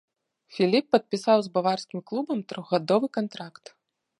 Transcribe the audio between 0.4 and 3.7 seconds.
Філіп падпісаў з баварскім клубам трохгадовы кантракт.